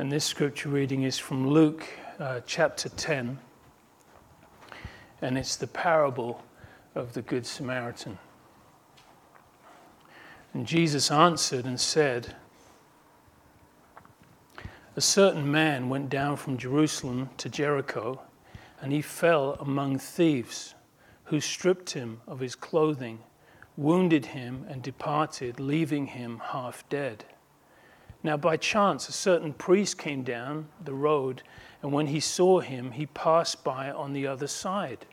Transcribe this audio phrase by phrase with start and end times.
[0.00, 1.86] And this scripture reading is from Luke
[2.18, 3.38] uh, chapter 10,
[5.20, 6.42] and it's the parable
[6.94, 8.18] of the Good Samaritan.
[10.54, 12.34] And Jesus answered and said,
[14.96, 18.22] A certain man went down from Jerusalem to Jericho,
[18.80, 20.74] and he fell among thieves,
[21.24, 23.18] who stripped him of his clothing,
[23.76, 27.26] wounded him, and departed, leaving him half dead.
[28.22, 31.42] Now, by chance, a certain priest came down the road,
[31.82, 35.06] and when he saw him, he passed by on the other side.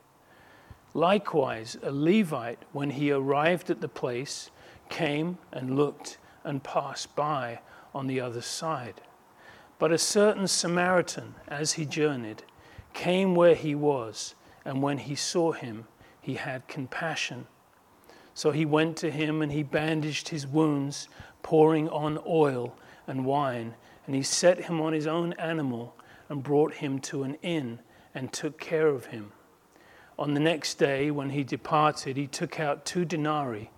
[0.94, 4.50] Likewise, a Levite, when he arrived at the place,
[4.90, 7.60] came and looked and passed by
[7.94, 9.00] on the other side.
[9.80, 12.44] But a certain Samaritan, as he journeyed,
[12.94, 15.88] came where he was, and when he saw him,
[16.20, 17.48] he had compassion.
[18.34, 21.08] So he went to him and he bandaged his wounds,
[21.42, 22.76] pouring on oil
[23.08, 23.74] and wine,
[24.06, 25.96] and he set him on his own animal
[26.30, 27.80] and brought him to an inn
[28.14, 29.32] and took care of him.
[30.20, 33.70] On the next day, when he departed, he took out two denarii,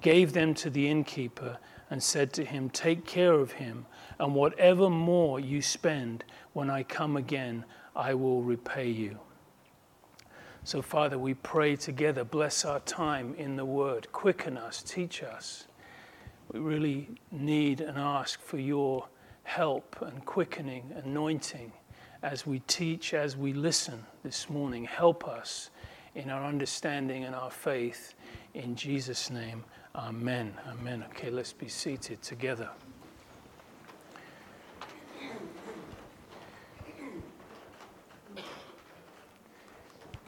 [0.00, 1.58] gave them to the innkeeper,
[1.90, 3.84] and said to him, Take care of him,
[4.18, 9.18] and whatever more you spend, when I come again, I will repay you.
[10.64, 15.66] So, Father, we pray together, bless our time in the word, quicken us, teach us.
[16.52, 19.08] We really need and ask for your
[19.44, 21.72] help and quickening, anointing
[22.22, 24.84] as we teach, as we listen this morning.
[24.84, 25.70] Help us
[26.14, 28.14] in our understanding and our faith.
[28.52, 29.64] In Jesus' name,
[29.96, 30.54] amen.
[30.68, 31.04] Amen.
[31.10, 32.68] Okay, let's be seated together.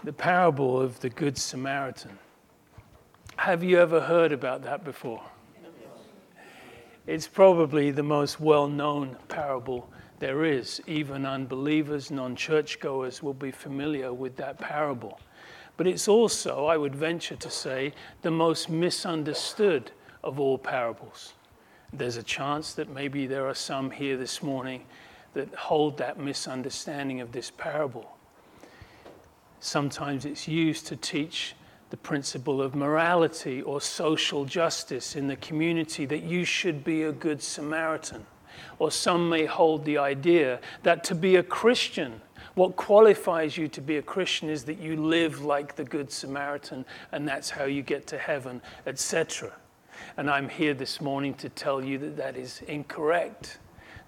[0.02, 2.18] The parable of the Good Samaritan.
[3.36, 5.22] Have you ever heard about that before?
[7.06, 10.80] It's probably the most well known parable there is.
[10.86, 15.20] Even unbelievers, non churchgoers will be familiar with that parable.
[15.76, 19.90] But it's also, I would venture to say, the most misunderstood
[20.22, 21.34] of all parables.
[21.92, 24.84] There's a chance that maybe there are some here this morning
[25.34, 28.16] that hold that misunderstanding of this parable.
[29.60, 31.54] Sometimes it's used to teach
[31.94, 37.12] the principle of morality or social justice in the community that you should be a
[37.12, 38.26] good Samaritan.
[38.80, 42.20] Or some may hold the idea that to be a Christian,
[42.56, 46.84] what qualifies you to be a Christian is that you live like the Good Samaritan,
[47.12, 49.52] and that's how you get to heaven, etc.
[50.16, 53.58] And I'm here this morning to tell you that that is incorrect,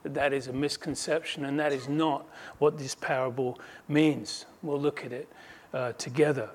[0.02, 2.26] that that is a misconception, and that is not
[2.58, 4.44] what this parable means.
[4.60, 5.28] We'll look at it
[5.72, 6.50] uh, together.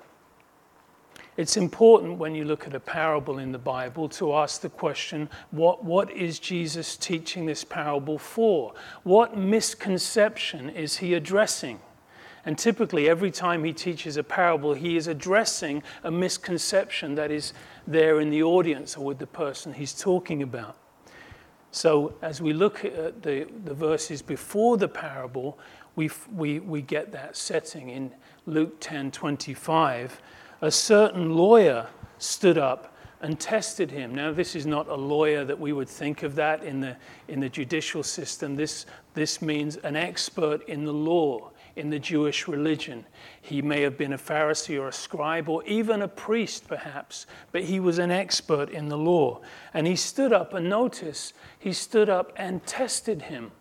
[1.36, 5.30] It's important when you look at a parable in the Bible to ask the question
[5.50, 8.74] what, what is Jesus teaching this parable for?
[9.02, 11.80] What misconception is he addressing?
[12.44, 17.54] And typically, every time he teaches a parable, he is addressing a misconception that is
[17.86, 20.76] there in the audience or with the person he's talking about.
[21.70, 25.58] So, as we look at the, the verses before the parable,
[25.94, 28.12] we, we, we get that setting in
[28.44, 30.20] Luke 10 25
[30.62, 34.14] a certain lawyer stood up and tested him.
[34.14, 36.96] Now, this is not a lawyer that we would think of that in the,
[37.28, 38.56] in the judicial system.
[38.56, 43.04] This, this means an expert in the law, in the Jewish religion.
[43.40, 47.62] He may have been a Pharisee or a scribe or even a priest, perhaps, but
[47.62, 49.40] he was an expert in the law.
[49.72, 53.52] And he stood up, and notice, he stood up and tested him.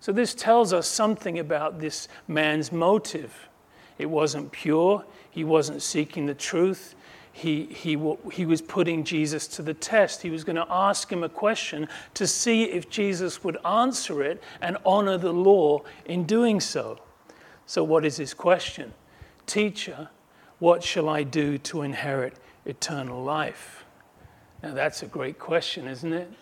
[0.00, 3.48] So, this tells us something about this man's motive.
[4.00, 6.94] It wasn't pure, he wasn't seeking the truth.
[7.32, 7.98] He, he,
[8.32, 10.20] he was putting Jesus to the test.
[10.20, 14.42] He was going to ask him a question to see if Jesus would answer it
[14.60, 16.98] and honor the law in doing so.
[17.66, 18.92] So, what is his question?
[19.46, 20.08] Teacher,
[20.58, 22.34] what shall I do to inherit
[22.64, 23.84] eternal life?
[24.62, 26.32] Now, that's a great question, isn't it?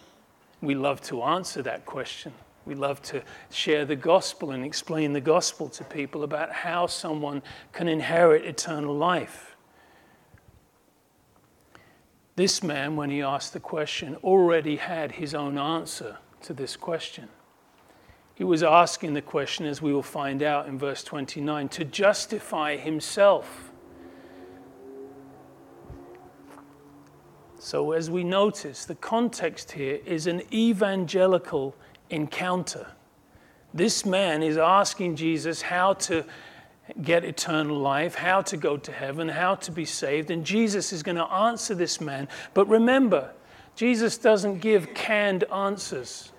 [0.63, 2.33] We love to answer that question.
[2.69, 7.43] We love to share the gospel and explain the gospel to people about how someone
[7.73, 9.57] can inherit eternal life.
[12.37, 17.31] This man, when he asked the question, already had his own answer to this question.
[18.35, 22.77] He was asking the question, as we will find out in verse 29, to justify
[22.77, 23.73] himself.
[27.59, 31.75] So, as we notice, the context here is an evangelical
[32.11, 32.87] encounter.
[33.75, 36.25] This man is asking Jesus how to
[37.03, 41.03] get eternal life, how to go to heaven, how to be saved, and Jesus is
[41.03, 42.29] going to answer this man.
[42.55, 43.33] But remember,
[43.77, 46.33] Jesus doesn't give canned answers.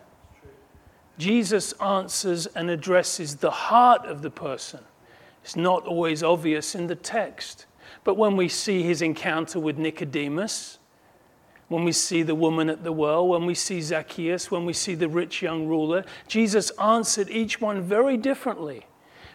[1.18, 4.80] Jesus answers and addresses the heart of the person.
[5.44, 7.66] It's not always obvious in the text.
[8.04, 10.79] But when we see his encounter with Nicodemus,
[11.70, 14.96] when we see the woman at the well, when we see Zacchaeus, when we see
[14.96, 18.86] the rich young ruler, Jesus answered each one very differently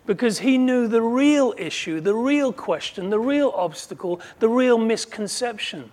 [0.05, 5.93] because he knew the real issue, the real question, the real obstacle, the real misconception.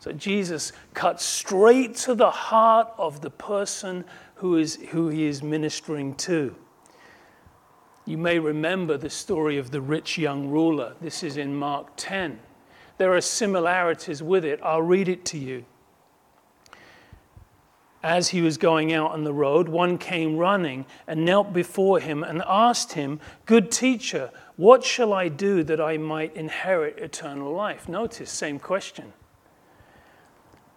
[0.00, 4.04] So Jesus cuts straight to the heart of the person
[4.36, 6.54] who, is, who he is ministering to.
[8.04, 10.94] You may remember the story of the rich young ruler.
[11.00, 12.38] This is in Mark 10.
[12.98, 14.60] There are similarities with it.
[14.62, 15.64] I'll read it to you.
[18.02, 22.22] As he was going out on the road, one came running and knelt before him
[22.22, 27.88] and asked him, Good teacher, what shall I do that I might inherit eternal life?
[27.88, 29.12] Notice, same question.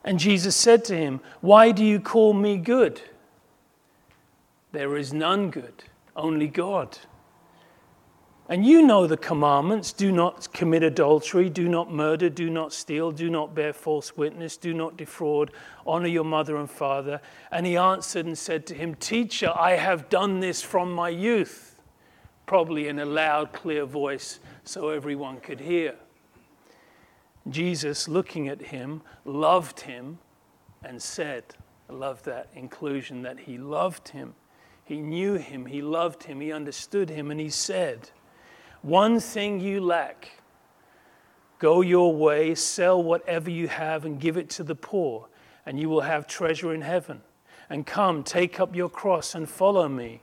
[0.03, 3.01] And Jesus said to him, Why do you call me good?
[4.71, 5.83] There is none good,
[6.15, 6.97] only God.
[8.51, 13.09] And you know the commandments do not commit adultery, do not murder, do not steal,
[13.09, 15.51] do not bear false witness, do not defraud,
[15.87, 17.21] honor your mother and father.
[17.49, 21.79] And he answered and said to him, Teacher, I have done this from my youth.
[22.45, 25.95] Probably in a loud, clear voice so everyone could hear.
[27.49, 30.19] Jesus, looking at him, loved him
[30.83, 31.45] and said,
[31.89, 34.33] I love that inclusion that he loved him.
[34.83, 38.09] He knew him, he loved him, he understood him, and he said,
[38.81, 40.31] one thing you lack.
[41.59, 45.27] Go your way, sell whatever you have, and give it to the poor,
[45.65, 47.21] and you will have treasure in heaven.
[47.69, 50.21] And come, take up your cross and follow me.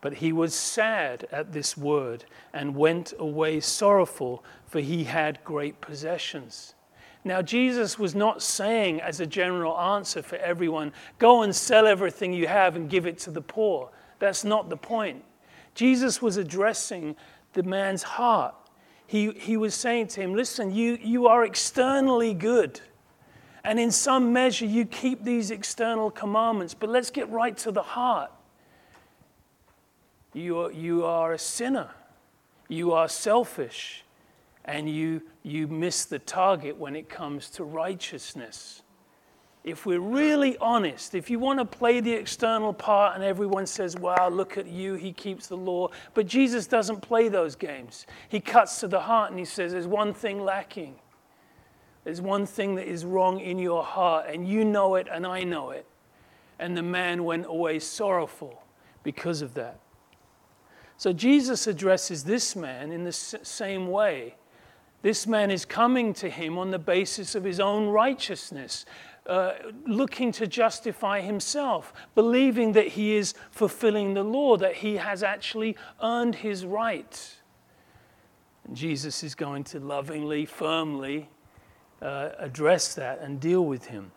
[0.00, 5.80] But he was sad at this word and went away sorrowful, for he had great
[5.80, 6.74] possessions.
[7.24, 12.34] Now, Jesus was not saying, as a general answer for everyone, go and sell everything
[12.34, 13.90] you have and give it to the poor.
[14.18, 15.24] That's not the point.
[15.74, 17.16] Jesus was addressing
[17.52, 18.54] the man's heart.
[19.06, 22.80] He, he was saying to him, Listen, you, you are externally good.
[23.64, 26.74] And in some measure, you keep these external commandments.
[26.74, 28.30] But let's get right to the heart.
[30.32, 31.90] You are, you are a sinner.
[32.68, 34.04] You are selfish.
[34.64, 38.82] And you, you miss the target when it comes to righteousness
[39.64, 43.96] if we're really honest, if you want to play the external part and everyone says,
[43.96, 48.06] wow, look at you, he keeps the law, but Jesus doesn't play those games.
[48.28, 50.96] He cuts to the heart and he says, there's one thing lacking.
[52.04, 55.42] There's one thing that is wrong in your heart, and you know it, and I
[55.42, 55.86] know it.
[56.58, 58.62] And the man went away sorrowful
[59.02, 59.80] because of that.
[60.98, 64.34] So Jesus addresses this man in the same way.
[65.00, 68.84] This man is coming to him on the basis of his own righteousness
[69.26, 69.54] uh,
[69.86, 75.76] looking to justify himself, believing that he is fulfilling the law, that he has actually
[76.02, 77.36] earned his right.
[78.66, 81.30] And Jesus is going to lovingly, firmly
[82.02, 84.12] uh, address that and deal with him.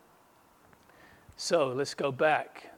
[1.38, 2.74] So let's go back.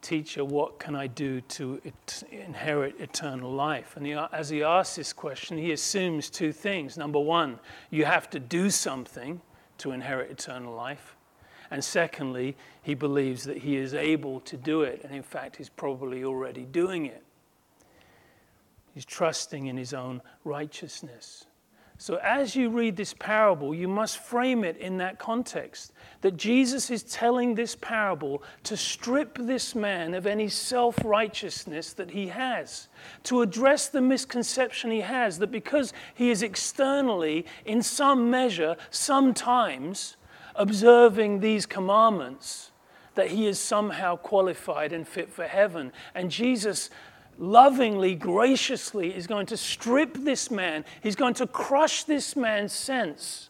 [0.00, 3.96] Teacher, what can I do to it, inherit eternal life?
[3.96, 6.96] And he, as he asks this question, he assumes two things.
[6.96, 7.58] Number one,
[7.90, 9.42] you have to do something
[9.80, 11.16] to inherit eternal life.
[11.70, 15.68] And secondly, he believes that he is able to do it, and in fact, he's
[15.68, 17.22] probably already doing it.
[18.94, 21.46] He's trusting in his own righteousness.
[22.00, 25.92] So, as you read this parable, you must frame it in that context
[26.22, 32.12] that Jesus is telling this parable to strip this man of any self righteousness that
[32.12, 32.88] he has,
[33.24, 40.16] to address the misconception he has that because he is externally, in some measure, sometimes,
[40.54, 42.70] observing these commandments,
[43.14, 45.92] that he is somehow qualified and fit for heaven.
[46.14, 46.88] And Jesus
[47.40, 53.48] lovingly, graciously is going to strip this man, he's going to crush this man's sense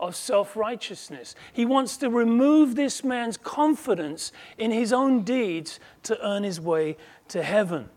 [0.00, 1.34] of self righteousness.
[1.52, 6.96] He wants to remove this man's confidence in his own deeds to earn his way
[7.28, 7.90] to heaven.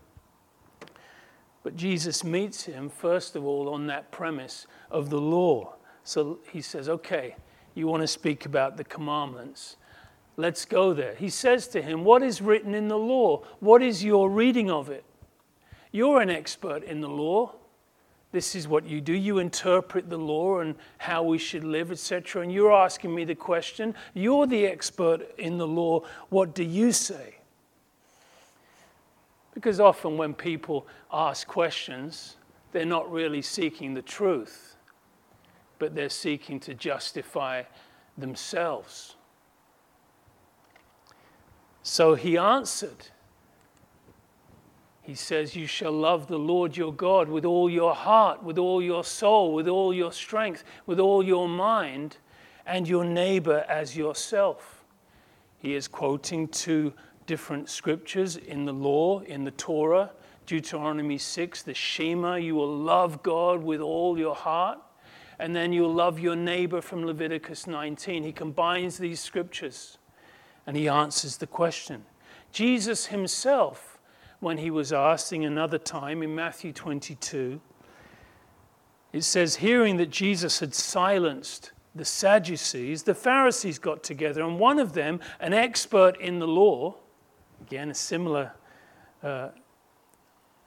[1.62, 5.74] But Jesus meets him, first of all, on that premise of the law.
[6.04, 7.34] So he says, okay,
[7.74, 9.76] you want to speak about the commandments.
[10.36, 11.14] Let's go there.
[11.14, 13.42] He says to him, What is written in the law?
[13.60, 15.04] What is your reading of it?
[15.96, 17.54] You're an expert in the law.
[18.32, 19.12] This is what you do.
[19.14, 22.42] You interpret the law and how we should live, etc.
[22.42, 23.94] And you're asking me the question.
[24.14, 26.02] You're the expert in the law.
[26.28, 27.36] What do you say?
[29.54, 32.36] Because often when people ask questions,
[32.72, 34.76] they're not really seeking the truth
[35.78, 37.62] but they're seeking to justify
[38.16, 39.16] themselves.
[41.82, 43.08] So he answered.
[45.06, 48.82] He says, You shall love the Lord your God with all your heart, with all
[48.82, 52.16] your soul, with all your strength, with all your mind,
[52.66, 54.84] and your neighbor as yourself.
[55.58, 56.92] He is quoting two
[57.26, 60.10] different scriptures in the law, in the Torah,
[60.44, 64.78] Deuteronomy 6, the Shema, you will love God with all your heart,
[65.38, 68.24] and then you'll love your neighbor from Leviticus 19.
[68.24, 69.98] He combines these scriptures
[70.66, 72.04] and he answers the question.
[72.50, 73.95] Jesus himself,
[74.40, 77.60] when he was asking another time in Matthew 22,
[79.12, 84.78] it says, hearing that Jesus had silenced the Sadducees, the Pharisees got together, and one
[84.78, 86.96] of them, an expert in the law,
[87.62, 88.52] again, a similar
[89.22, 89.48] uh,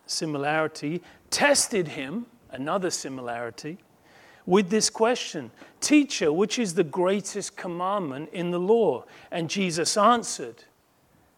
[0.08, 3.78] similarity, tested him, another similarity,
[4.46, 9.06] with this question Teacher, which is the greatest commandment in the law?
[9.32, 10.64] And Jesus answered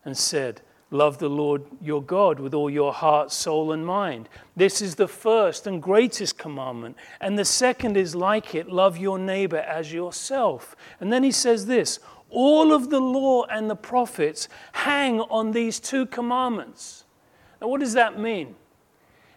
[0.06, 0.62] and said,
[0.94, 4.28] Love the Lord your God with all your heart, soul, and mind.
[4.58, 6.98] This is the first and greatest commandment.
[7.22, 10.76] And the second is like it love your neighbor as yourself.
[11.00, 15.80] And then he says this all of the law and the prophets hang on these
[15.80, 17.06] two commandments.
[17.62, 18.56] Now, what does that mean?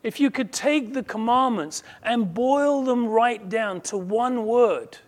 [0.03, 4.99] If you could take the commandments and boil them right down to one word,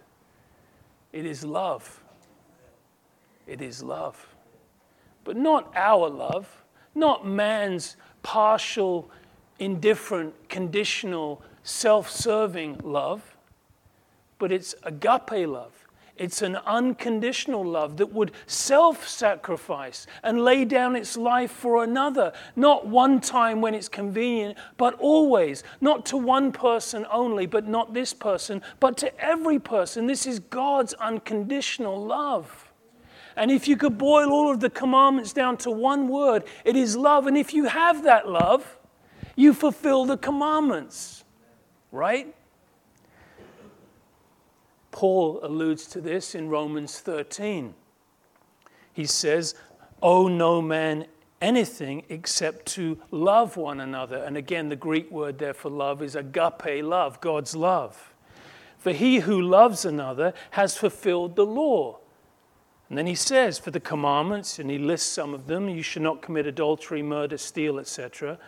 [1.12, 2.02] it is love.
[3.48, 4.35] It is love.
[5.26, 6.64] But not our love,
[6.94, 9.10] not man's partial,
[9.58, 13.36] indifferent, conditional, self serving love,
[14.38, 15.72] but it's agape love.
[16.16, 22.32] It's an unconditional love that would self sacrifice and lay down its life for another,
[22.54, 25.64] not one time when it's convenient, but always.
[25.80, 30.06] Not to one person only, but not this person, but to every person.
[30.06, 32.65] This is God's unconditional love.
[33.36, 36.96] And if you could boil all of the commandments down to one word, it is
[36.96, 37.26] love.
[37.26, 38.78] And if you have that love,
[39.36, 41.24] you fulfill the commandments,
[41.92, 42.34] right?
[44.90, 47.74] Paul alludes to this in Romans 13.
[48.94, 49.54] He says,
[50.02, 51.06] Owe no man
[51.42, 54.16] anything except to love one another.
[54.24, 58.14] And again, the Greek word there for love is agape love, God's love.
[58.78, 61.98] For he who loves another has fulfilled the law.
[62.88, 66.02] And then he says, for the commandments, and he lists some of them you should
[66.02, 68.38] not commit adultery, murder, steal, etc.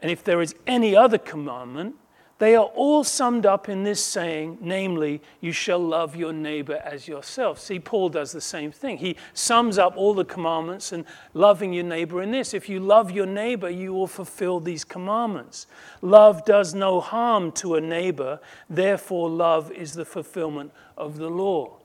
[0.00, 1.96] And if there is any other commandment,
[2.38, 7.06] they are all summed up in this saying, namely, you shall love your neighbor as
[7.06, 7.60] yourself.
[7.60, 8.96] See, Paul does the same thing.
[8.96, 12.54] He sums up all the commandments and loving your neighbor in this.
[12.54, 15.66] If you love your neighbor, you will fulfill these commandments.
[16.00, 18.40] Love does no harm to a neighbor,
[18.70, 21.76] therefore, love is the fulfillment of the law.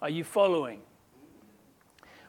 [0.00, 0.82] Are you following?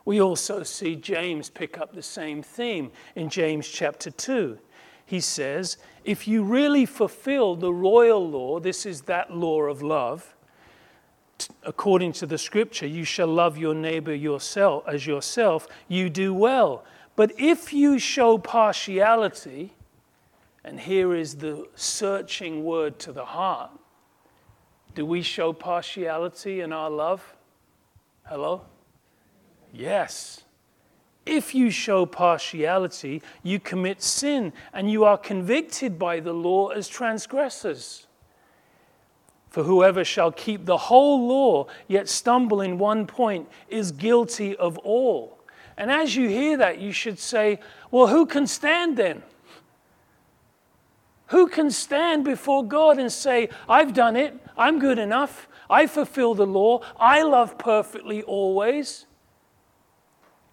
[0.06, 4.58] We also see James pick up the same theme in James chapter 2
[5.12, 10.34] he says, if you really fulfill the royal law, this is that law of love,
[11.64, 16.86] according to the scripture, you shall love your neighbor yourself as yourself, you do well.
[17.18, 19.74] But if you show partiality,
[20.64, 23.72] and here is the searching word to the heart,
[24.96, 27.36] do we show partiality in our love?
[28.24, 28.62] Hello?
[29.74, 30.44] Yes.
[31.26, 36.88] If you show partiality, you commit sin and you are convicted by the law as
[36.88, 38.08] transgressors.
[39.50, 44.78] For whoever shall keep the whole law, yet stumble in one point, is guilty of
[44.80, 45.38] all.
[45.78, 47.60] And as you hear that, you should say,
[47.92, 49.24] Well, who can stand then?
[51.28, 56.34] Who can stand before God and say, I've done it, I'm good enough, I fulfill
[56.34, 59.06] the law, I love perfectly always?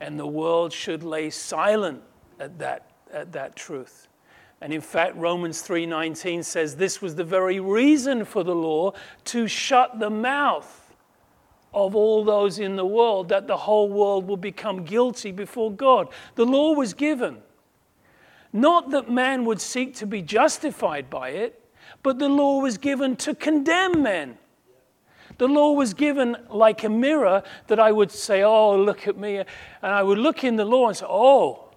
[0.01, 2.03] And the world should lay silent
[2.39, 4.09] at that, at that truth.
[4.61, 8.93] And in fact, Romans 3:19 says this was the very reason for the law
[9.27, 10.95] to shut the mouth
[11.73, 16.09] of all those in the world that the whole world will become guilty before God.
[16.35, 17.43] The law was given
[18.53, 21.63] not that man would seek to be justified by it,
[22.03, 24.39] but the law was given to condemn men.
[25.39, 29.37] The law was given like a mirror that I would say, Oh, look at me.
[29.37, 29.47] And
[29.83, 31.71] I would look in the law and say, Oh,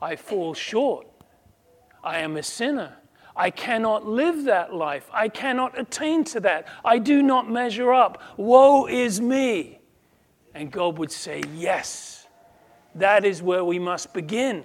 [0.00, 1.06] I fall short.
[2.02, 2.96] I am a sinner.
[3.36, 5.08] I cannot live that life.
[5.12, 6.66] I cannot attain to that.
[6.84, 8.20] I do not measure up.
[8.36, 9.78] Woe is me.
[10.54, 12.26] And God would say, Yes,
[12.94, 14.64] that is where we must begin.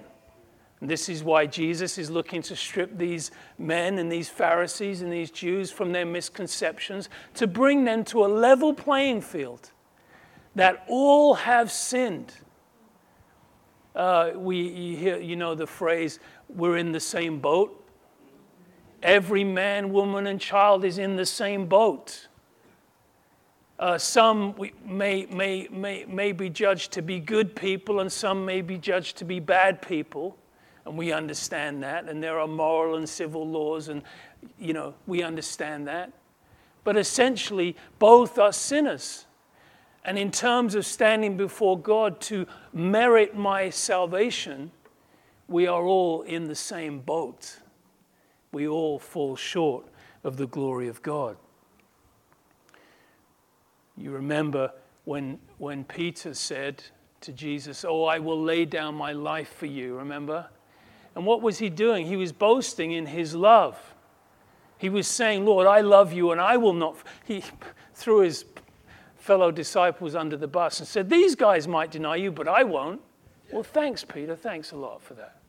[0.84, 5.10] And this is why Jesus is looking to strip these men and these Pharisees and
[5.10, 9.72] these Jews from their misconceptions to bring them to a level playing field
[10.54, 12.34] that all have sinned
[13.94, 17.82] Uh, we you hear, you know, the phrase, we're in the same boat.
[19.02, 22.28] Every man, woman, and child is in the same boat.
[23.78, 28.62] Uh, some may, may, may, may be judged to be good people, and some may
[28.62, 30.36] be judged to be bad people.
[30.84, 32.08] And we understand that.
[32.08, 34.02] And there are moral and civil laws, and,
[34.58, 36.12] you know, we understand that.
[36.84, 39.26] But essentially, both are sinners.
[40.04, 44.70] And in terms of standing before God to merit my salvation,
[45.48, 47.58] we are all in the same boat.
[48.52, 49.86] We all fall short
[50.22, 51.36] of the glory of God.
[53.96, 54.72] You remember
[55.04, 56.82] when, when Peter said
[57.22, 60.48] to Jesus, Oh, I will lay down my life for you, remember?
[61.14, 62.06] And what was he doing?
[62.06, 63.94] He was boasting in his love.
[64.78, 66.96] He was saying, Lord, I love you and I will not.
[67.24, 67.44] He
[67.94, 68.44] threw his
[69.16, 73.00] fellow disciples under the bus and said, These guys might deny you, but I won't.
[73.52, 74.36] Well, thanks, Peter.
[74.36, 75.40] Thanks a lot for that.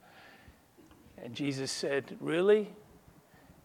[1.21, 2.69] And Jesus said, Really?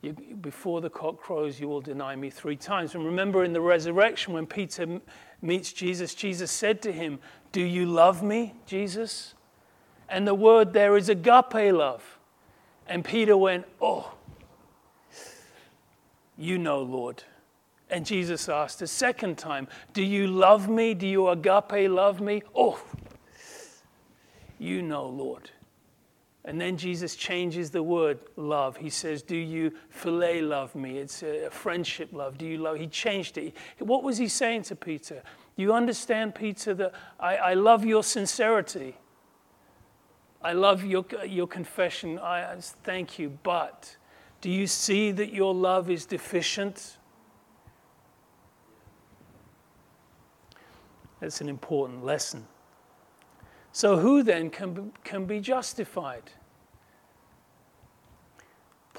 [0.02, 2.94] You, before the cock crows, you will deny me three times.
[2.94, 5.02] And remember in the resurrection, when Peter m-
[5.42, 7.18] meets Jesus, Jesus said to him,
[7.52, 9.34] Do you love me, Jesus?
[10.10, 12.18] And the word there is agape love.
[12.88, 14.12] And Peter went, Oh,
[16.36, 17.22] you know, Lord.
[17.88, 20.94] And Jesus asked a second time, Do you love me?
[20.94, 22.42] Do you agape love me?
[22.54, 22.82] Oh,
[24.58, 25.50] you know, Lord.
[26.44, 28.76] And then Jesus changes the word love.
[28.76, 30.98] He says, Do you philia love me?
[30.98, 32.38] It's a friendship love.
[32.38, 32.78] Do you love?
[32.78, 33.54] He changed it.
[33.78, 35.22] What was he saying to Peter?
[35.56, 38.96] You understand, Peter, that I, I love your sincerity.
[40.42, 42.18] I love your, your confession.
[42.18, 43.38] I thank you.
[43.42, 43.96] But
[44.40, 46.96] do you see that your love is deficient?
[51.20, 52.46] That's an important lesson.
[53.72, 56.32] So, who then can, can be justified?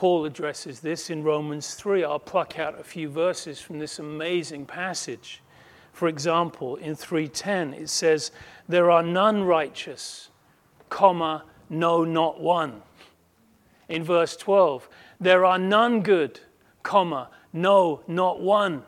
[0.02, 2.04] Paul addresses this in Romans 3.
[2.04, 5.44] I'll pluck out a few verses from this amazing passage.
[5.94, 8.32] For example, in 3:10 it says,
[8.68, 10.31] "There are none righteous,
[10.92, 12.84] comma, no not one."
[13.90, 14.88] In verse 12,
[15.20, 16.42] "There are none good,
[16.84, 18.84] comma, no not one."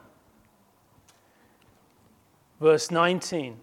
[2.59, 3.59] Verse 19,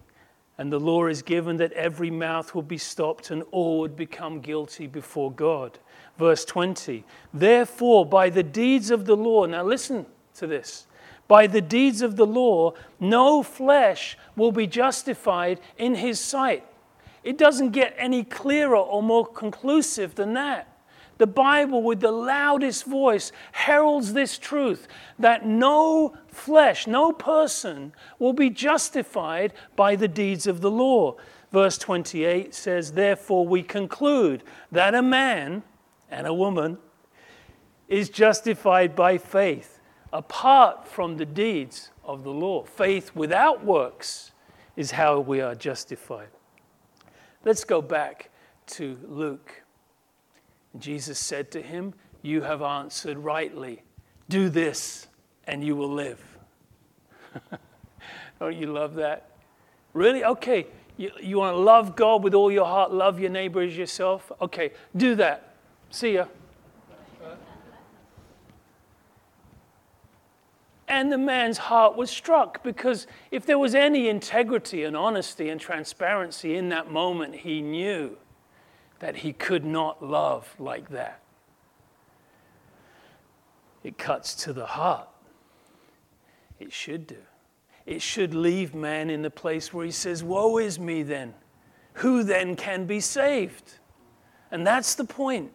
[0.57, 4.41] and the law is given that every mouth will be stopped and all would become
[4.41, 5.79] guilty before God.
[6.17, 10.85] Verse 20, therefore, by the deeds of the law, now listen to this.
[11.27, 16.63] By the deeds of the law, no flesh will be justified in his sight.
[17.23, 20.67] It doesn't get any clearer or more conclusive than that.
[21.17, 24.87] The Bible, with the loudest voice, heralds this truth
[25.19, 31.17] that no flesh, no person will be justified by the deeds of the law.
[31.51, 35.61] Verse 28 says, Therefore, we conclude that a man
[36.09, 36.79] and a woman
[37.87, 39.79] is justified by faith
[40.11, 42.63] apart from the deeds of the law.
[42.63, 44.31] Faith without works
[44.75, 46.29] is how we are justified.
[47.43, 48.29] Let's go back
[48.67, 49.61] to Luke
[50.79, 53.83] Jesus said to him, You have answered rightly.
[54.29, 55.07] Do this,
[55.45, 56.23] and you will live.
[58.39, 59.29] Don't you love that?
[59.93, 60.23] Really?
[60.23, 60.67] Okay.
[60.97, 64.31] You, you want to love God with all your heart, love your neighbor as yourself?
[64.41, 65.55] Okay, do that.
[65.89, 66.25] See ya.
[70.91, 75.59] And the man's heart was struck because if there was any integrity and honesty and
[75.59, 78.17] transparency in that moment, he knew
[78.99, 81.21] that he could not love like that.
[83.85, 85.07] It cuts to the heart.
[86.59, 87.23] It should do.
[87.85, 91.33] It should leave man in the place where he says, Woe is me then.
[91.93, 93.75] Who then can be saved?
[94.51, 95.53] And that's the point.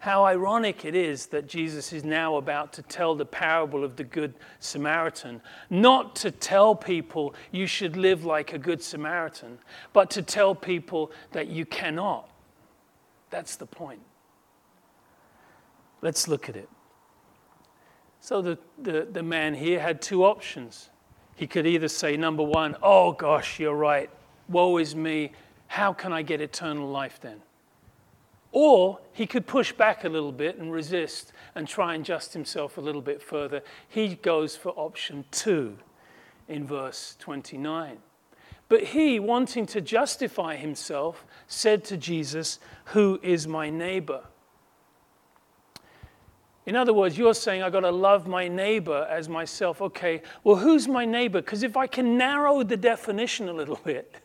[0.00, 4.04] How ironic it is that Jesus is now about to tell the parable of the
[4.04, 9.58] Good Samaritan, not to tell people you should live like a Good Samaritan,
[9.92, 12.30] but to tell people that you cannot.
[13.30, 14.00] That's the point.
[16.00, 16.68] Let's look at it.
[18.20, 20.90] So the, the, the man here had two options.
[21.34, 24.10] He could either say, number one, oh gosh, you're right,
[24.48, 25.32] woe is me,
[25.66, 27.42] how can I get eternal life then?
[28.52, 32.78] Or he could push back a little bit and resist and try and just himself
[32.78, 33.62] a little bit further.
[33.88, 35.78] He goes for option two
[36.48, 37.98] in verse 29.
[38.68, 44.24] But he, wanting to justify himself, said to Jesus, Who is my neighbor?
[46.66, 49.80] In other words, you're saying I've got to love my neighbor as myself.
[49.80, 51.40] Okay, well, who's my neighbor?
[51.40, 54.20] Because if I can narrow the definition a little bit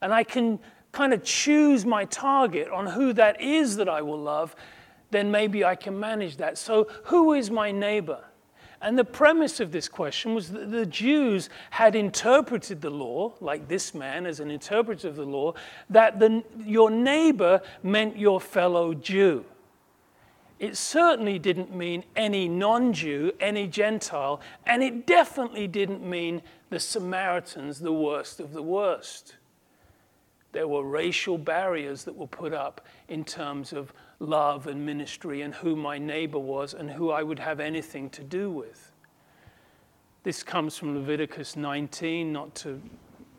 [0.00, 0.58] and I can
[0.98, 4.56] kind of choose my target on who that is that I will love,
[5.12, 6.58] then maybe I can manage that.
[6.58, 8.24] So, who is my neighbor?
[8.80, 13.68] And the premise of this question was that the Jews had interpreted the law, like
[13.68, 15.54] this man as an interpreter of the law,
[15.88, 19.44] that the, your neighbor meant your fellow Jew.
[20.58, 26.80] It certainly didn't mean any non Jew, any Gentile, and it definitely didn't mean the
[26.80, 29.36] Samaritans, the worst of the worst.
[30.58, 35.54] There were racial barriers that were put up in terms of love and ministry and
[35.54, 38.90] who my neighbor was and who I would have anything to do with.
[40.24, 42.82] This comes from Leviticus 19, not to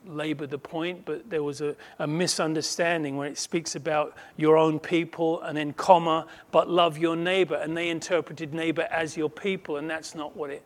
[0.08, 4.80] labor the point, but there was a, a, misunderstanding when it speaks about your own
[4.80, 7.56] people and then comma, but love your neighbor.
[7.56, 10.64] And they interpreted neighbor as your people, and that's not what it,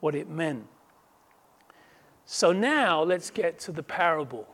[0.00, 0.66] what it meant.
[2.26, 4.48] So now let's get to the parable.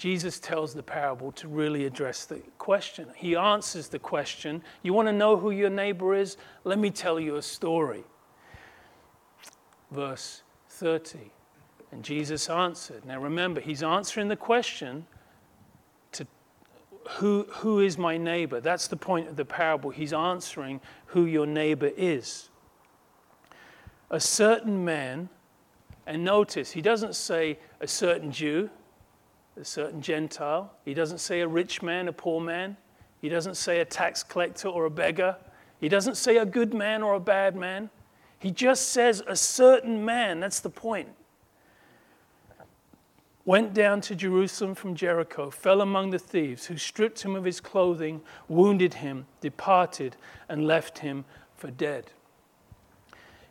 [0.00, 3.06] Jesus tells the parable to really address the question.
[3.14, 6.38] He answers the question You want to know who your neighbor is?
[6.64, 8.04] Let me tell you a story.
[9.90, 11.18] Verse 30.
[11.92, 13.04] And Jesus answered.
[13.04, 15.06] Now remember, he's answering the question
[16.12, 16.26] to
[17.18, 18.58] who, who is my neighbor?
[18.58, 19.90] That's the point of the parable.
[19.90, 22.48] He's answering who your neighbor is.
[24.08, 25.28] A certain man,
[26.06, 28.70] and notice, he doesn't say a certain Jew,
[29.60, 30.72] a certain Gentile.
[30.84, 32.76] He doesn't say a rich man, a poor man.
[33.20, 35.36] He doesn't say a tax collector or a beggar.
[35.80, 37.90] He doesn't say a good man or a bad man.
[38.38, 40.40] He just says a certain man.
[40.40, 41.08] That's the point.
[43.44, 47.60] Went down to Jerusalem from Jericho, fell among the thieves, who stripped him of his
[47.60, 50.16] clothing, wounded him, departed,
[50.48, 51.24] and left him
[51.56, 52.10] for dead.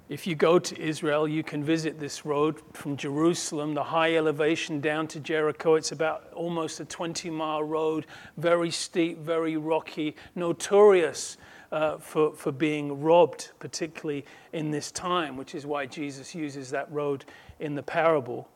[0.10, 4.82] If you go to Israel, you can visit this road from Jerusalem, the high elevation
[4.82, 5.76] down to Jericho.
[5.76, 11.38] It's about almost a 20 mile road, very steep, very rocky, notorious
[11.72, 16.92] uh, for, for being robbed, particularly in this time, which is why Jesus uses that
[16.92, 17.26] road
[17.60, 18.50] in the parable.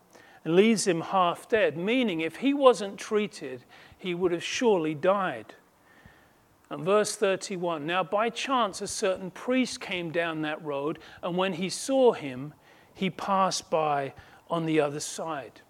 [0.45, 3.63] And leaves him half dead, meaning if he wasn't treated,
[3.99, 5.53] he would have surely died.
[6.73, 11.53] And verse 31 Now by chance a certain priest came down that road, and when
[11.53, 12.55] he saw him,
[12.95, 14.15] he passed by
[14.49, 15.61] on the other side.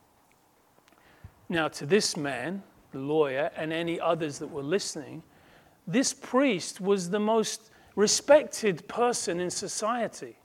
[1.49, 2.63] Now, to this man,
[2.93, 5.23] the lawyer, and any others that were listening,
[5.85, 10.37] this priest was the most respected person in society.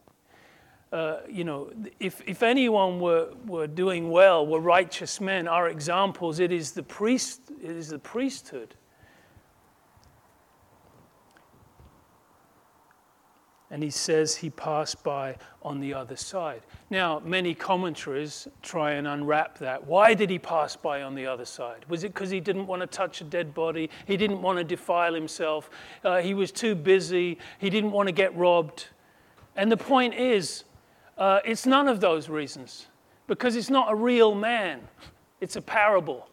[0.92, 6.40] Uh, you know, if, if anyone were, were doing well, were righteous men, our examples,
[6.40, 8.75] it is the priest, it is the priesthood.
[13.71, 16.63] And he says he passed by on the other side.
[16.89, 19.87] Now, many commentaries try and unwrap that.
[19.87, 21.85] Why did he pass by on the other side?
[21.89, 23.91] Was it because he didn't want to touch a dead body?
[24.07, 25.69] He didn't want to defile himself?
[26.03, 27.39] Uh, he was too busy?
[27.59, 28.89] He didn't want to get robbed?
[29.55, 30.65] And the point is,
[31.19, 32.87] uh, it's none of those reasons
[33.27, 34.81] because it's not a real man,
[35.41, 36.29] it's a parable.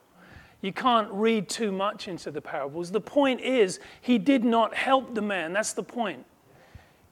[0.62, 2.90] You can't read too much into the parables.
[2.90, 5.54] The point is, he did not help the man.
[5.54, 6.26] That's the point.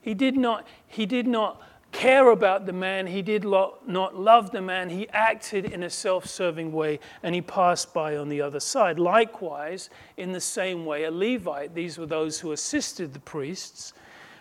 [0.03, 1.61] He did not, he did not
[1.93, 3.07] care about the man.
[3.07, 4.89] He did lo- not love the man.
[4.89, 8.99] He acted in a self serving way and he passed by on the other side.
[8.99, 13.93] Likewise, in the same way, a Levite, these were those who assisted the priests,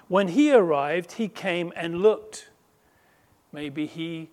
[0.09, 2.51] when he arrived, he came and looked.
[3.53, 4.31] Maybe he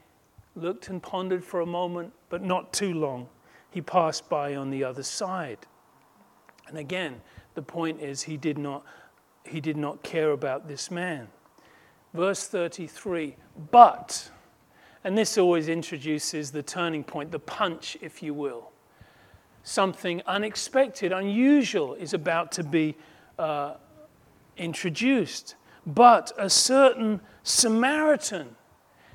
[0.56, 3.30] looked and pondered for a moment, but not too long.
[3.70, 5.60] He passed by on the other side.
[6.68, 7.22] And again,
[7.54, 8.84] the point is, he did not
[9.44, 11.28] he did not care about this man.
[12.14, 13.36] Verse 33
[13.72, 14.30] But,
[15.04, 18.72] and this always introduces the turning point, the punch, if you will.
[19.64, 22.96] Something unexpected, unusual is about to be
[23.38, 23.76] uh,
[24.58, 25.56] introduced.
[25.86, 28.56] But a certain Samaritan.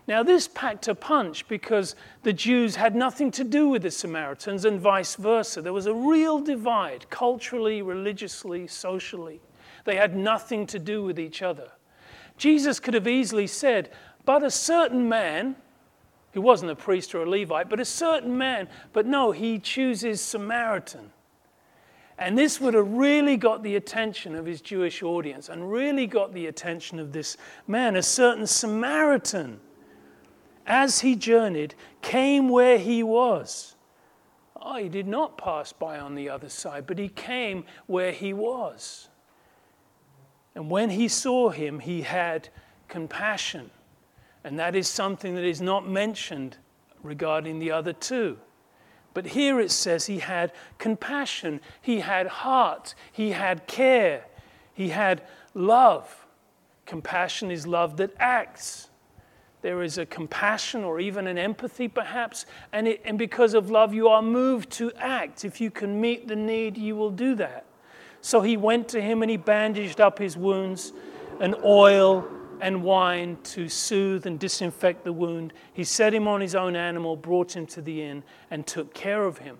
[0.06, 4.66] Now, this packed a punch because the Jews had nothing to do with the Samaritans
[4.66, 5.62] and vice versa.
[5.62, 9.40] There was a real divide, culturally, religiously, socially.
[9.84, 11.70] They had nothing to do with each other.
[12.36, 13.90] Jesus could have easily said,
[14.24, 15.56] But a certain man,
[16.32, 20.20] who wasn't a priest or a Levite, but a certain man, but no, he chooses
[20.20, 21.12] Samaritan.
[22.18, 26.32] And this would have really got the attention of his Jewish audience and really got
[26.32, 29.60] the attention of this man, a certain Samaritan.
[30.66, 33.74] As he journeyed, came where he was.
[34.60, 38.32] Oh, he did not pass by on the other side, but he came where he
[38.32, 39.08] was.
[40.54, 42.48] And when he saw him, he had
[42.88, 43.70] compassion.
[44.44, 46.58] And that is something that is not mentioned
[47.02, 48.38] regarding the other two.
[49.14, 54.24] But here it says he had compassion, he had heart, he had care,
[54.74, 55.22] he had
[55.54, 56.26] love.
[56.84, 58.90] Compassion is love that acts.
[59.62, 63.94] There is a compassion or even an empathy, perhaps, and, it, and because of love,
[63.94, 65.44] you are moved to act.
[65.44, 67.64] If you can meet the need, you will do that.
[68.24, 70.94] So he went to him and he bandaged up his wounds,
[71.40, 72.26] and oil
[72.58, 75.52] and wine to soothe and disinfect the wound.
[75.74, 79.24] He set him on his own animal, brought him to the inn, and took care
[79.24, 79.58] of him.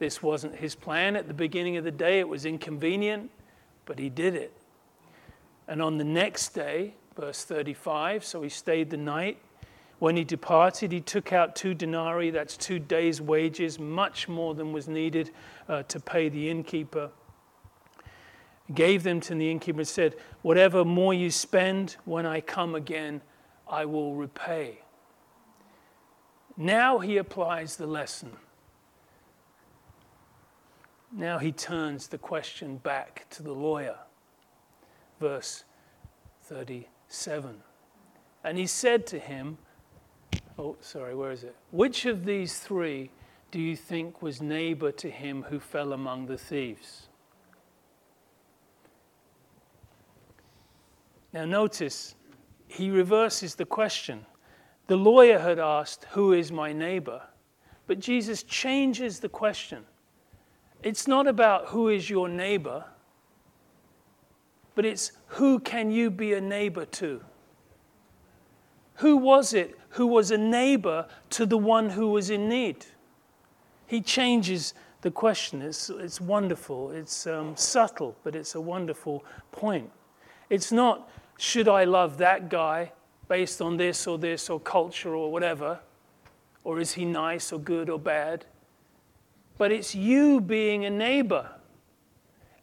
[0.00, 3.30] This wasn't his plan at the beginning of the day, it was inconvenient,
[3.84, 4.52] but he did it.
[5.68, 9.38] And on the next day, verse 35, so he stayed the night.
[10.00, 14.72] When he departed, he took out two denarii, that's two days' wages, much more than
[14.72, 15.30] was needed
[15.68, 17.12] uh, to pay the innkeeper
[18.74, 23.22] gave them to the innkeeper and said, Whatever more you spend, when I come again,
[23.68, 24.80] I will repay.
[26.56, 28.32] Now he applies the lesson.
[31.12, 33.96] Now he turns the question back to the lawyer.
[35.20, 35.64] Verse
[36.44, 37.62] 37.
[38.44, 39.58] And he said to him,
[40.58, 41.54] Oh, sorry, where is it?
[41.70, 43.10] Which of these three
[43.50, 47.07] do you think was neighbor to him who fell among the thieves?
[51.32, 52.14] Now, notice
[52.68, 54.24] he reverses the question.
[54.86, 57.22] The lawyer had asked, Who is my neighbor?
[57.86, 59.84] But Jesus changes the question.
[60.82, 62.84] It's not about who is your neighbor,
[64.74, 67.20] but it's who can you be a neighbor to?
[68.96, 72.84] Who was it who was a neighbor to the one who was in need?
[73.86, 75.62] He changes the question.
[75.62, 76.90] It's, it's wonderful.
[76.90, 79.90] It's um, subtle, but it's a wonderful point.
[80.50, 81.08] It's not,
[81.38, 82.92] should I love that guy
[83.28, 85.80] based on this or this or culture or whatever?
[86.64, 88.44] Or is he nice or good or bad?
[89.58, 91.50] But it's you being a neighbor.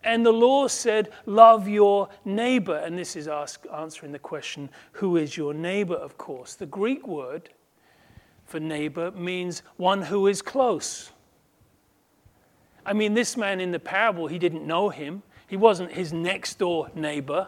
[0.03, 2.77] And the law said, love your neighbor.
[2.77, 6.53] And this is ask, answering the question, who is your neighbor, of course.
[6.53, 7.49] The Greek word
[8.45, 11.11] for neighbor means one who is close.
[12.85, 16.59] I mean, this man in the parable, he didn't know him, he wasn't his next
[16.59, 17.47] door neighbor.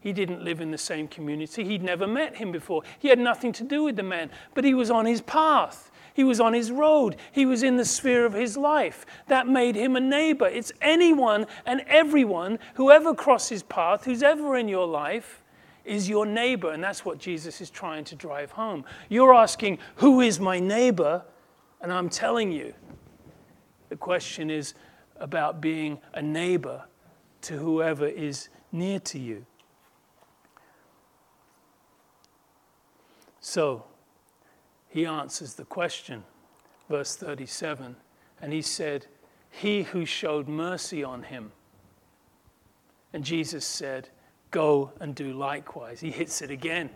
[0.00, 1.62] He didn't live in the same community.
[1.64, 2.82] He'd never met him before.
[2.98, 5.90] He had nothing to do with the man, but he was on his path.
[6.14, 7.16] He was on his road.
[7.32, 9.06] He was in the sphere of his life.
[9.28, 10.46] That made him a neighbor.
[10.46, 15.42] It's anyone and everyone, whoever crosses path, who's ever in your life,
[15.84, 16.72] is your neighbor.
[16.72, 18.84] And that's what Jesus is trying to drive home.
[19.08, 21.24] You're asking, Who is my neighbor?
[21.80, 22.74] And I'm telling you,
[23.88, 24.74] the question is
[25.16, 26.84] about being a neighbor
[27.42, 29.46] to whoever is near to you.
[33.50, 33.82] So
[34.90, 36.22] he answers the question,
[36.88, 37.96] verse 37,
[38.40, 39.06] and he said,
[39.50, 41.50] He who showed mercy on him.
[43.12, 44.08] And Jesus said,
[44.52, 45.98] Go and do likewise.
[45.98, 46.90] He hits it again.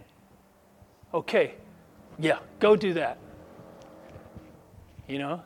[1.12, 1.56] Okay,
[2.20, 3.18] yeah, go do that.
[5.08, 5.42] You know?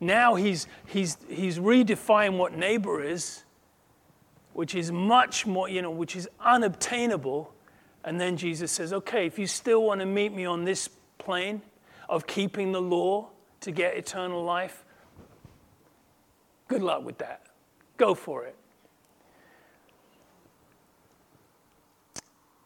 [0.00, 3.44] Now he's, he's, he's redefined what neighbor is,
[4.54, 7.54] which is much more, you know, which is unobtainable
[8.04, 11.62] and then Jesus says, okay, if you still want to meet me on this plane
[12.08, 13.28] of keeping the law
[13.60, 14.84] to get eternal life,
[16.68, 17.46] good luck with that.
[17.96, 18.56] Go for it.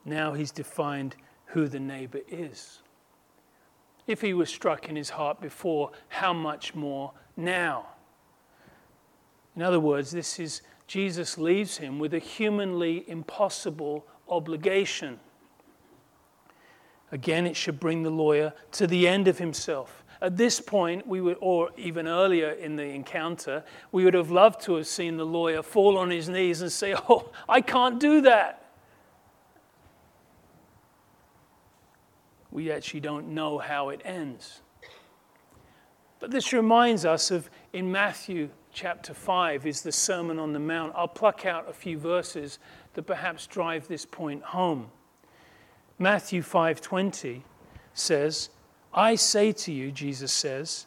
[0.04, 1.16] Now he's defined
[1.46, 2.80] who the neighbor is.
[4.06, 7.86] If he was struck in his heart before, how much more now?
[9.54, 15.20] In other words, this is Jesus leaves him with a humanly impossible obligation.
[17.12, 20.02] Again, it should bring the lawyer to the end of himself.
[20.22, 24.62] At this point, we would, or even earlier in the encounter, we would have loved
[24.62, 28.20] to have seen the lawyer fall on his knees and say, Oh, I can't do
[28.22, 28.70] that.
[32.52, 34.60] We actually don't know how it ends.
[36.20, 40.92] But this reminds us of in Matthew chapter 5 is the Sermon on the Mount.
[40.94, 42.60] I'll pluck out a few verses
[42.94, 44.90] that perhaps drive this point home.
[45.98, 47.44] Matthew 5:20
[47.94, 48.50] says,
[48.92, 50.86] "I say to you," Jesus says,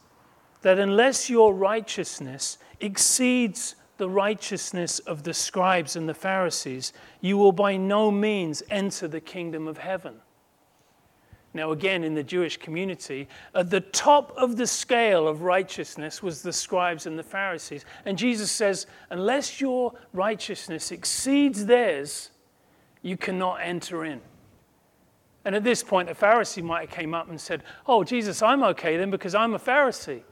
[0.62, 6.92] "that unless your righteousness exceeds the righteousness of the scribes and the Pharisees,
[7.22, 10.22] you will by no means enter the kingdom of heaven."
[11.56, 16.42] Now, again, in the Jewish community, at the top of the scale of righteousness was
[16.42, 17.86] the scribes and the Pharisees.
[18.04, 22.32] And Jesus says, unless your righteousness exceeds theirs,
[23.02, 24.20] you cannot enter in.
[25.46, 28.64] And at this point, a Pharisee might have came up and said, Oh, Jesus, I'm
[28.64, 30.24] okay then because I'm a Pharisee.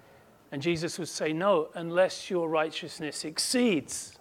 [0.52, 4.18] And Jesus would say, No, unless your righteousness exceeds.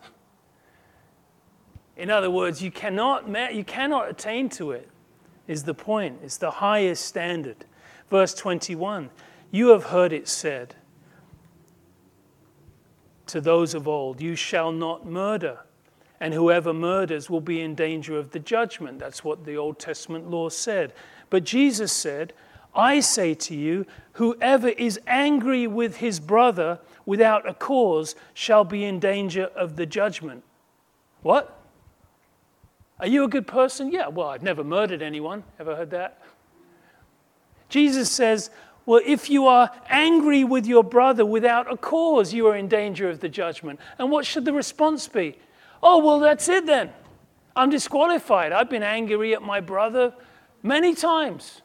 [1.96, 4.88] In other words, you cannot, you cannot attain to it,
[5.46, 6.20] is the point.
[6.22, 7.64] It's the highest standard.
[8.10, 9.10] Verse 21
[9.50, 10.74] You have heard it said
[13.26, 15.60] to those of old, You shall not murder,
[16.20, 18.98] and whoever murders will be in danger of the judgment.
[18.98, 20.92] That's what the Old Testament law said.
[21.30, 22.34] But Jesus said,
[22.74, 28.84] I say to you, whoever is angry with his brother without a cause shall be
[28.84, 30.44] in danger of the judgment.
[31.22, 31.61] What?
[33.02, 33.90] Are you a good person?
[33.90, 35.42] Yeah, well, I've never murdered anyone.
[35.58, 36.22] Ever heard that?
[37.68, 38.48] Jesus says,
[38.86, 43.10] well, if you are angry with your brother without a cause, you are in danger
[43.10, 43.80] of the judgment.
[43.98, 45.36] And what should the response be?
[45.82, 46.92] Oh, well, that's it then.
[47.56, 48.52] I'm disqualified.
[48.52, 50.14] I've been angry at my brother
[50.62, 51.60] many times.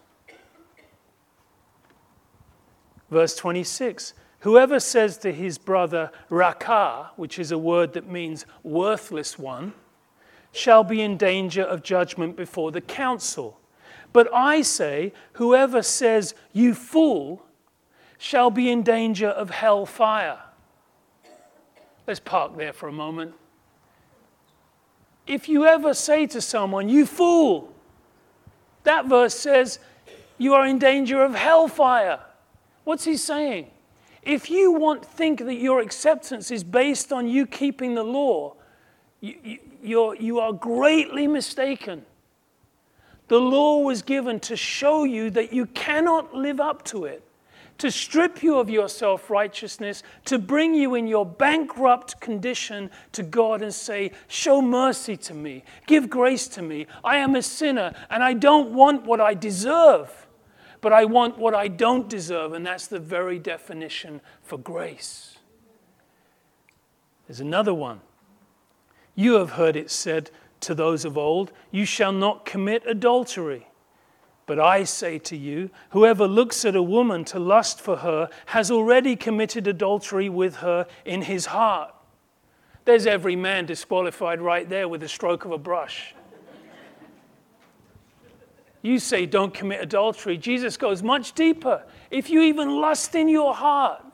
[3.12, 9.38] Verse 26 Whoever says to his brother, Raca, which is a word that means worthless
[9.38, 9.74] one,
[10.58, 13.60] shall be in danger of judgment before the council.
[14.12, 17.46] But I say, whoever says, You fool,
[18.18, 20.40] shall be in danger of hell fire.
[22.08, 23.34] Let's park there for a moment.
[25.28, 27.74] If you ever say to someone, You fool,
[28.84, 29.80] that verse says,
[30.38, 32.20] You are in danger of hellfire.
[32.86, 33.68] What's he saying?
[34.24, 38.56] If you want think that your acceptance is based on you keeping the law,
[39.20, 42.06] you, you, you are greatly mistaken.
[43.28, 47.24] The law was given to show you that you cannot live up to it,
[47.78, 53.24] to strip you of your self righteousness, to bring you in your bankrupt condition to
[53.24, 56.88] God and say, Show mercy to me, give grace to me.
[57.04, 60.28] I am a sinner and I don't want what I deserve,
[60.80, 65.38] but I want what I don't deserve, and that's the very definition for grace.
[67.28, 68.00] There's another one.
[69.18, 73.68] You have heard it said, to those of old, You shall not commit adultery.
[74.46, 78.70] But I say to you, whoever looks at a woman to lust for her has
[78.70, 81.94] already committed adultery with her in his heart.
[82.86, 86.14] There's every man disqualified right there with a stroke of a brush.
[88.84, 90.38] You say, don't commit adultery.
[90.38, 91.84] Jesus goes much deeper.
[92.12, 94.06] If you even lust in your heart,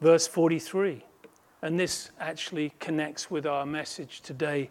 [0.00, 1.04] verse 43
[1.62, 4.70] and this actually connects with our message today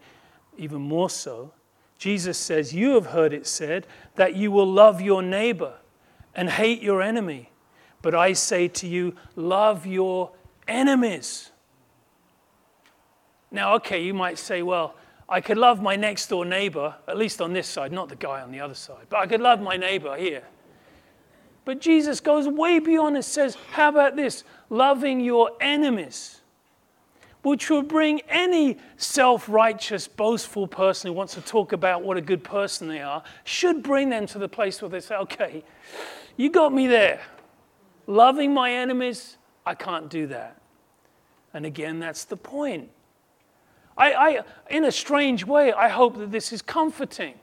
[0.57, 1.53] even more so.
[1.97, 5.73] Jesus says, You have heard it said that you will love your neighbor
[6.35, 7.51] and hate your enemy.
[8.01, 10.31] But I say to you, love your
[10.67, 11.51] enemies.
[13.51, 14.95] Now, okay, you might say, well,
[15.27, 18.41] I could love my next door neighbor, at least on this side, not the guy
[18.41, 20.43] on the other side, but I could love my neighbor here.
[21.69, 24.43] But Jesus goes way beyond and says, how about this?
[24.71, 26.41] Loving your enemies
[27.43, 32.21] which will bring any self righteous, boastful person who wants to talk about what a
[32.21, 35.63] good person they are, should bring them to the place where they say, okay,
[36.38, 37.21] you got me there.
[38.08, 40.60] Loving my enemies, I can't do that.
[41.53, 42.89] And again, that's the point.
[43.95, 44.39] I, I,
[44.71, 47.36] in a strange way, I hope that this is comforting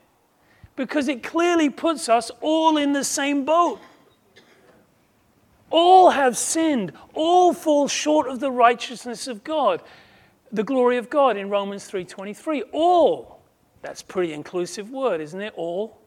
[0.74, 3.78] because it clearly puts us all in the same boat.
[5.76, 6.94] All have sinned.
[7.12, 9.82] All fall short of the righteousness of God,
[10.50, 12.62] the glory of God in Romans 3:23.
[12.72, 13.42] All.
[13.82, 15.52] That's pretty inclusive word, isn't it?
[15.54, 15.98] All.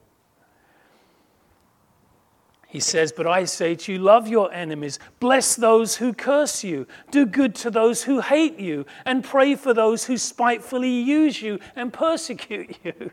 [2.65, 6.87] He says, But I say to you, love your enemies, bless those who curse you,
[7.11, 11.59] do good to those who hate you, and pray for those who spitefully use you
[11.75, 13.11] and persecute you.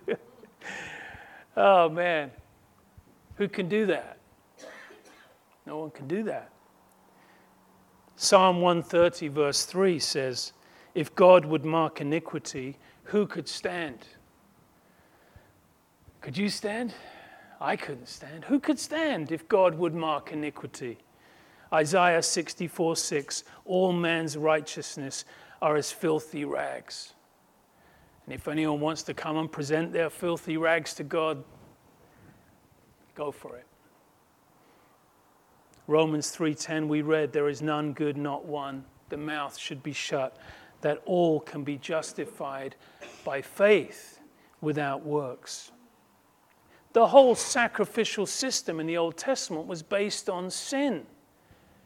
[1.54, 2.30] oh, man.
[3.34, 4.15] Who can do that?
[5.66, 6.50] No one can do that.
[8.14, 10.52] Psalm 130, verse 3 says,
[10.94, 14.06] If God would mark iniquity, who could stand?
[16.20, 16.94] Could you stand?
[17.60, 18.44] I couldn't stand.
[18.44, 20.98] Who could stand if God would mark iniquity?
[21.72, 25.24] Isaiah 64 6 All man's righteousness
[25.60, 27.14] are as filthy rags.
[28.24, 31.44] And if anyone wants to come and present their filthy rags to God,
[33.14, 33.66] go for it.
[35.86, 40.36] Romans 3:10 we read there is none good not one the mouth should be shut
[40.80, 42.74] that all can be justified
[43.24, 44.20] by faith
[44.60, 45.70] without works.
[46.92, 51.06] The whole sacrificial system in the Old Testament was based on sin.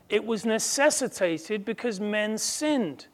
[0.08, 3.06] It was necessitated because men sinned.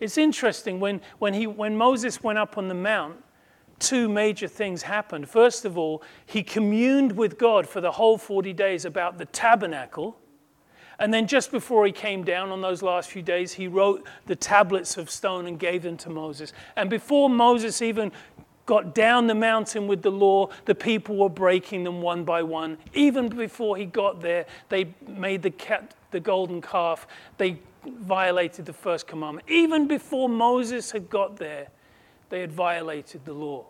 [0.00, 3.22] It's interesting when, when, he, when Moses went up on the mount
[3.78, 5.28] two major things happened.
[5.28, 10.18] First of all, he communed with God for the whole 40 days about the tabernacle.
[10.98, 14.34] And then, just before he came down on those last few days, he wrote the
[14.34, 16.52] tablets of stone and gave them to Moses.
[16.74, 18.10] And before Moses even
[18.66, 22.76] got down the mountain with the law, the people were breaking them one by one.
[22.92, 27.06] Even before he got there, they made the, cat, the golden calf,
[27.38, 29.48] they violated the first commandment.
[29.48, 31.68] Even before Moses had got there,
[32.28, 33.64] they had violated the law.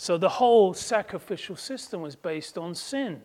[0.00, 3.20] So the whole sacrificial system was based on sin.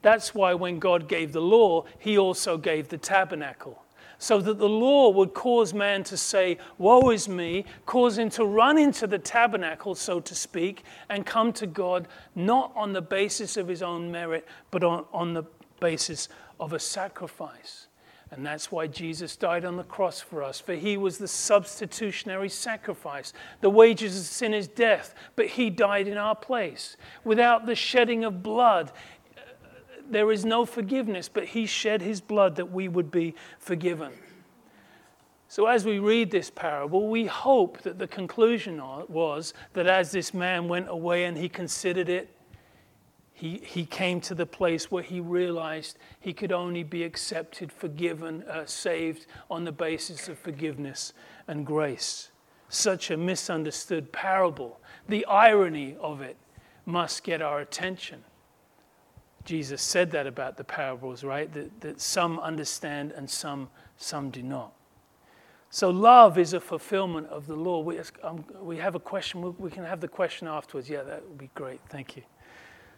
[0.00, 3.84] That's why when God gave the law, he also gave the tabernacle.
[4.16, 8.46] So that the law would cause man to say, Woe is me, cause him to
[8.46, 13.58] run into the tabernacle, so to speak, and come to God not on the basis
[13.58, 15.44] of his own merit, but on, on the
[15.78, 17.83] basis of a sacrifice.
[18.34, 22.48] And that's why Jesus died on the cross for us, for he was the substitutionary
[22.48, 23.32] sacrifice.
[23.60, 26.96] The wages of sin is death, but he died in our place.
[27.22, 28.90] Without the shedding of blood,
[30.10, 34.12] there is no forgiveness, but he shed his blood that we would be forgiven.
[35.46, 40.34] So, as we read this parable, we hope that the conclusion was that as this
[40.34, 42.33] man went away and he considered it,
[43.44, 48.42] he, he came to the place where he realized he could only be accepted, forgiven,
[48.44, 51.12] uh, saved on the basis of forgiveness
[51.46, 52.30] and grace.
[52.70, 54.80] Such a misunderstood parable.
[55.10, 56.38] The irony of it
[56.86, 58.24] must get our attention.
[59.44, 61.52] Jesus said that about the parables, right?
[61.52, 63.68] That, that some understand and some,
[63.98, 64.72] some do not.
[65.68, 67.80] So, love is a fulfillment of the law.
[67.80, 69.42] We, um, we have a question.
[69.42, 70.88] We, we can have the question afterwards.
[70.88, 71.80] Yeah, that would be great.
[71.90, 72.22] Thank you.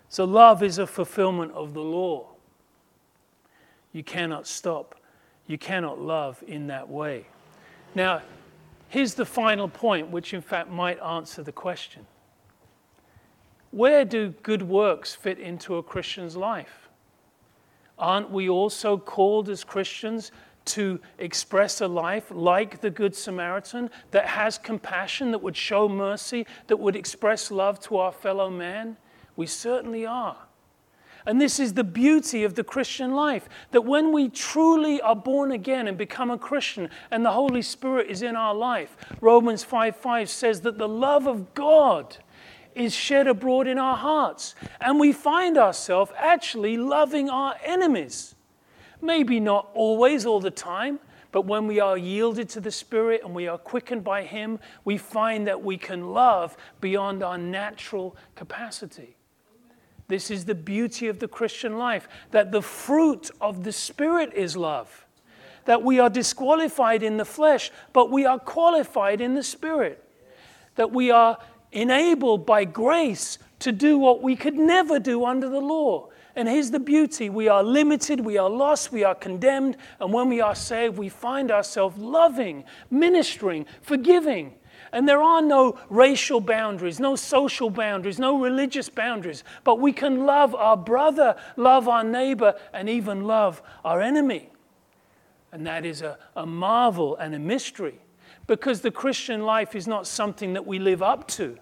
[0.08, 2.28] So, love is a fulfillment of the law.
[3.92, 4.94] You cannot stop.
[5.46, 7.26] You cannot love in that way.
[7.94, 8.22] Now,
[8.88, 12.06] here's the final point, which in fact might answer the question
[13.70, 16.88] Where do good works fit into a Christian's life?
[17.98, 20.30] Aren't we also called as Christians
[20.66, 26.46] to express a life like the Good Samaritan that has compassion, that would show mercy,
[26.66, 28.96] that would express love to our fellow man?
[29.36, 30.38] We certainly are.
[31.26, 35.50] And this is the beauty of the Christian life that when we truly are born
[35.50, 39.96] again and become a Christian and the Holy Spirit is in our life, Romans 5
[39.96, 42.16] 5 says that the love of God
[42.76, 44.54] is shed abroad in our hearts.
[44.80, 48.36] And we find ourselves actually loving our enemies.
[49.02, 51.00] Maybe not always, all the time,
[51.32, 54.96] but when we are yielded to the Spirit and we are quickened by Him, we
[54.96, 59.16] find that we can love beyond our natural capacity.
[60.08, 64.56] This is the beauty of the Christian life that the fruit of the Spirit is
[64.56, 65.06] love.
[65.64, 70.02] That we are disqualified in the flesh, but we are qualified in the Spirit.
[70.76, 71.38] That we are
[71.72, 76.10] enabled by grace to do what we could never do under the law.
[76.36, 80.28] And here's the beauty we are limited, we are lost, we are condemned, and when
[80.28, 84.54] we are saved, we find ourselves loving, ministering, forgiving
[84.96, 90.24] and there are no racial boundaries, no social boundaries, no religious boundaries, but we can
[90.24, 94.48] love our brother, love our neighbor, and even love our enemy.
[95.52, 97.98] And that is a, a marvel and a mystery
[98.46, 101.58] because the Christian life is not something that we live up to.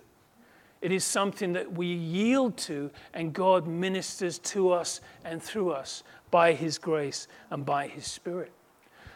[0.80, 6.04] It is something that we yield to, and God ministers to us and through us
[6.30, 8.52] by His grace and by His Spirit.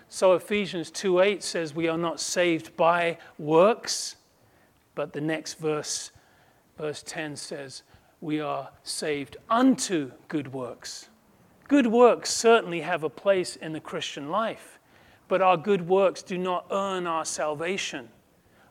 [0.09, 4.17] So Ephesians 2:8 says we are not saved by works,
[4.95, 6.13] but the next verse,
[6.77, 7.83] verse 10 says
[8.21, 11.09] we are saved unto good works.
[11.69, 14.79] Good works certainly have a place in the Christian life,
[15.29, 18.09] but our good works do not earn our salvation.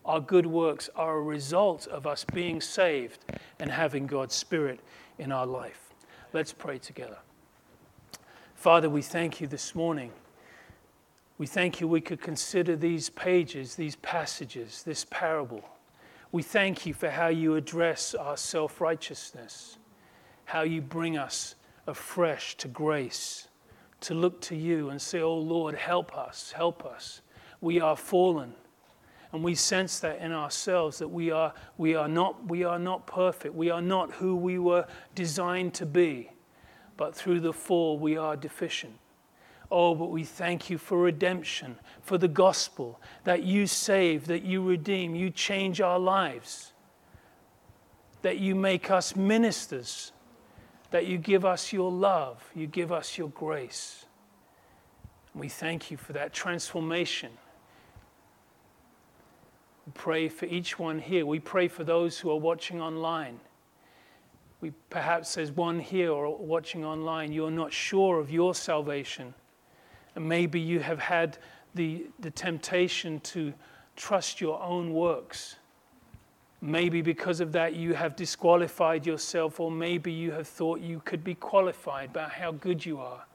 [0.03, 3.23] Our good works are a result of us being saved
[3.59, 4.79] and having God's Spirit
[5.19, 5.93] in our life.
[6.33, 7.19] Let's pray together.
[8.55, 10.11] Father, we thank you this morning.
[11.37, 15.63] We thank you we could consider these pages, these passages, this parable.
[16.31, 19.77] We thank you for how you address our self righteousness,
[20.45, 23.47] how you bring us afresh to grace,
[24.01, 27.21] to look to you and say, Oh Lord, help us, help us.
[27.61, 28.53] We are fallen.
[29.31, 33.07] And we sense that in ourselves that we are, we, are not, we are not
[33.07, 33.53] perfect.
[33.53, 36.31] We are not who we were designed to be.
[36.95, 38.97] But through the fall, we are deficient.
[39.69, 44.63] Oh, but we thank you for redemption, for the gospel, that you save, that you
[44.63, 46.71] redeem, you change our lives,
[48.21, 50.13] that you make us ministers,
[50.91, 54.05] that you give us your love, you give us your grace.
[55.35, 57.31] We thank you for that transformation
[59.87, 61.25] We pray for each one here.
[61.25, 63.39] We pray for those who are watching online.
[64.59, 69.33] We, perhaps there's one here or watching online, you're not sure of your salvation.
[70.17, 71.37] And maybe you have had
[71.75, 73.53] the, the temptation to
[73.95, 75.57] trust your own works.
[76.59, 81.23] Maybe because of that you have disqualified yourself, or maybe you have thought you could
[81.23, 83.27] be qualified by how good you are.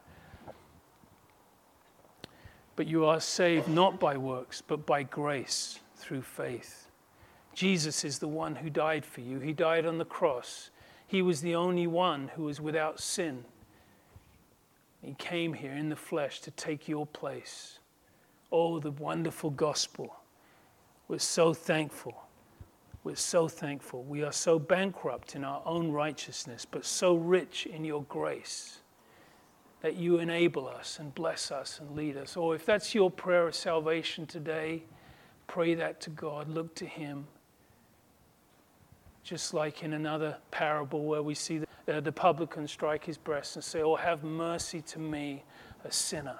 [2.75, 6.89] But you are saved not by works, but by grace through faith.
[7.53, 9.39] Jesus is the one who died for you.
[9.39, 10.69] He died on the cross.
[11.07, 13.45] He was the only one who was without sin.
[15.03, 17.79] He came here in the flesh to take your place.
[18.51, 20.15] Oh, the wonderful gospel.
[21.07, 22.23] We're so thankful.
[23.03, 24.03] We're so thankful.
[24.03, 28.79] We are so bankrupt in our own righteousness, but so rich in your grace
[29.81, 32.37] that you enable us and bless us and lead us.
[32.37, 34.83] Or if that's your prayer of salvation today,
[35.47, 36.47] pray that to God.
[36.47, 37.27] Look to Him.
[39.25, 43.55] Just like in another parable where we see the, uh, the publican strike his breast
[43.55, 45.43] and say, Oh, have mercy to me,
[45.83, 46.39] a sinner.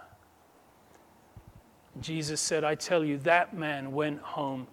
[2.01, 4.67] Jesus said, I tell you, that man went home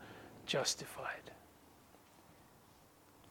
[0.47, 1.31] justified.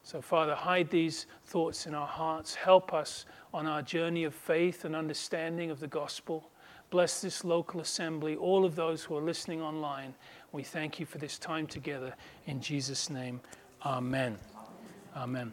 [0.02, 2.54] So, Father, hide these thoughts in our hearts.
[2.54, 6.50] Help us on our journey of faith and understanding of the gospel.
[6.90, 10.14] Bless this local assembly, all of those who are listening online.
[10.50, 12.14] We thank you for this time together.
[12.46, 13.40] In Jesus' name,
[13.84, 14.36] amen.
[15.16, 15.52] Amen.